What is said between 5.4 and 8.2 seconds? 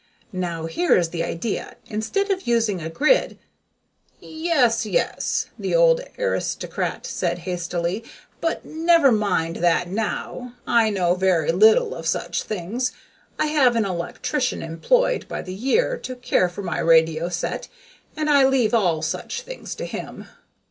the old aristocrat said hastily.